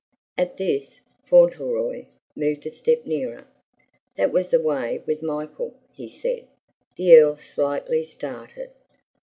At 0.35 0.57
this 0.57 0.99
Fauntleroy 1.25 2.05
moved 2.35 2.65
a 2.65 2.71
step 2.71 3.05
nearer. 3.05 3.45
"That 4.15 4.31
was 4.31 4.49
the 4.49 4.59
way 4.59 5.03
with 5.05 5.21
Michael," 5.21 5.75
he 5.93 6.07
said. 6.09 6.47
The 6.95 7.15
Earl 7.19 7.35
slightly 7.37 8.03
started. 8.03 8.71